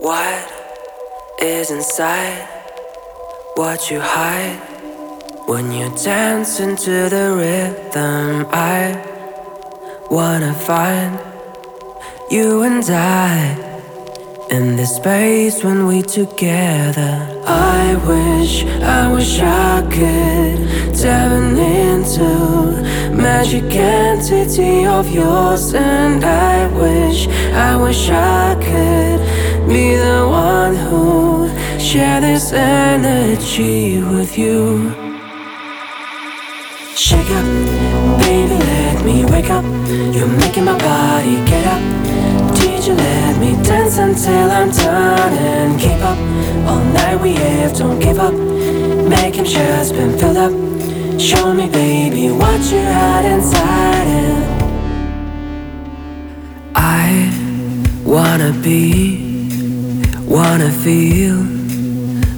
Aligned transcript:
What 0.00 0.50
is 1.42 1.70
inside? 1.70 2.48
What 3.56 3.90
you 3.90 4.00
hide 4.00 4.58
when 5.44 5.70
you 5.72 5.94
dance 5.94 6.58
into 6.58 7.10
the 7.10 7.34
rhythm? 7.36 8.46
I 8.50 8.96
wanna 10.10 10.54
find 10.54 11.20
you 12.30 12.62
and 12.62 12.82
I 12.88 13.54
in 14.50 14.76
this 14.76 14.96
space 14.96 15.62
when 15.62 15.86
we 15.86 16.00
together. 16.00 17.42
I 17.46 17.94
wish, 18.06 18.64
I 18.64 19.12
wish 19.12 19.38
I 19.38 19.82
could 19.82 20.94
dive 20.96 21.32
into 21.32 23.12
magic 23.12 23.64
entity 23.64 24.86
of 24.86 25.10
yours, 25.10 25.74
and 25.74 26.24
I 26.24 26.68
wish, 26.68 27.28
I 27.52 27.76
wish 27.76 28.08
I 28.08 28.54
could 28.54 29.49
be 29.70 29.94
the 29.94 30.26
one 30.28 30.74
who 30.74 31.48
share 31.78 32.20
this 32.20 32.52
energy 32.52 34.02
with 34.02 34.36
you. 34.36 34.90
Shake 36.96 37.30
up, 37.38 37.46
baby, 38.18 38.56
let 38.72 39.04
me 39.04 39.24
wake 39.26 39.48
up. 39.48 39.64
You're 40.14 40.34
making 40.42 40.64
my 40.64 40.76
body 40.76 41.36
get 41.50 41.64
up. 41.74 41.82
DJ, 42.56 42.96
let 42.96 43.38
me 43.38 43.52
dance 43.62 43.96
until 43.98 44.50
I'm 44.50 44.70
done 44.72 45.34
and 45.34 45.80
keep 45.80 46.02
up. 46.02 46.18
All 46.68 46.84
night 46.92 47.20
we 47.20 47.34
have, 47.34 47.72
don't 47.78 48.00
give 48.00 48.18
up. 48.18 48.34
Making 48.34 49.44
sure 49.44 49.72
it's 49.80 49.92
been 49.92 50.18
filled 50.18 50.36
up. 50.36 50.52
Show 51.20 51.54
me, 51.54 51.68
baby, 51.70 52.32
what 52.32 52.60
you 52.72 52.78
had 52.78 53.24
inside. 53.24 54.08
And 54.18 54.42
I 56.74 57.30
wanna 58.04 58.52
be 58.64 59.29
Wanna 60.30 60.70
feel 60.70 61.38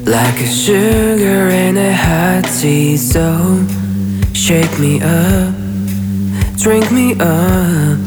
like 0.06 0.40
a 0.40 0.46
sugar 0.46 1.50
in 1.50 1.76
a 1.76 1.92
hot 1.92 2.44
tea. 2.58 2.96
So 2.96 3.66
shake 4.32 4.78
me 4.78 5.02
up, 5.02 5.54
drink 6.56 6.90
me 6.90 7.12
up. 7.20 7.98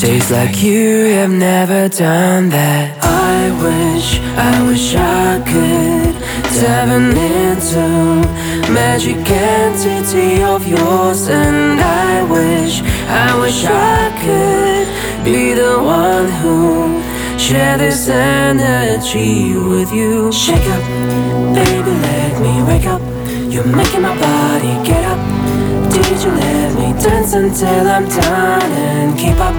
Tastes 0.00 0.30
like 0.30 0.62
you 0.62 1.12
have 1.16 1.30
never 1.30 1.90
done 1.90 2.48
that. 2.48 3.04
I 3.04 3.50
wish, 3.62 4.18
I 4.50 4.66
wish 4.66 4.94
I 4.96 5.42
could 5.44 6.14
dive 6.58 6.90
into 6.90 7.86
magic 8.72 9.18
entity 9.28 10.42
of 10.42 10.66
yours, 10.66 11.28
and 11.28 11.78
I 11.78 12.22
wish, 12.24 12.80
I 13.08 13.38
wish 13.38 13.62
I 13.66 13.91
share 17.52 17.76
this 17.76 18.08
energy 18.08 19.54
with 19.54 19.92
you. 19.92 20.32
Shake 20.32 20.66
up, 20.76 20.84
baby, 21.54 21.92
let 22.08 22.32
me 22.44 22.54
wake 22.68 22.86
up. 22.86 23.02
You're 23.52 23.70
making 23.80 24.00
my 24.00 24.14
body 24.26 24.72
get 24.88 25.04
up. 25.12 25.20
Did 25.92 26.16
you 26.24 26.30
let 26.30 26.70
me 26.78 26.88
dance 27.04 27.34
until 27.34 27.86
I'm 27.94 28.08
done 28.08 28.72
and 28.88 29.18
keep 29.18 29.38
up? 29.48 29.54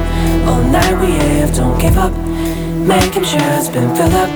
All 0.47 0.63
night 0.77 0.95
we 1.01 1.11
have, 1.23 1.53
don't 1.55 1.79
give 1.79 1.97
up. 1.97 2.13
Making 2.93 3.25
sure 3.25 3.49
it's 3.59 3.69
been 3.69 3.95
filled 3.95 4.17
up. 4.23 4.31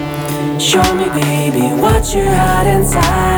Show 0.61 0.87
me, 0.99 1.05
baby, 1.21 1.65
what 1.81 2.13
you 2.13 2.25
had 2.25 2.67
inside 2.67 3.36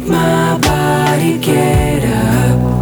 make 0.00 0.08
my 0.08 0.58
body 0.58 1.38
get 1.38 2.04
up. 2.04 2.80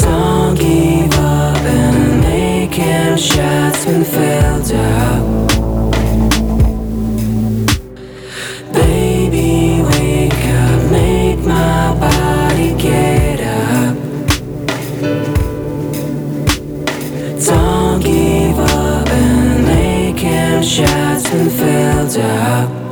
Don't 0.00 0.58
give 0.58 1.12
up 1.14 1.58
and 1.58 2.20
make 2.20 2.74
him 2.74 3.16
shots 3.16 3.84
when 3.86 4.04
filled 4.04 4.72
up. 4.72 5.50
Baby, 8.72 9.82
wake 9.82 10.44
up. 10.46 10.90
Make 10.90 11.40
my 11.40 11.94
body 12.00 12.74
get 12.80 13.40
up. 13.40 13.96
Don't 17.44 18.00
give 18.02 18.58
up 18.58 19.08
and 19.08 19.64
make 19.66 20.18
him 20.18 20.62
shots 20.62 21.30
and 21.32 21.50
filled 21.52 22.16
up. 22.24 22.91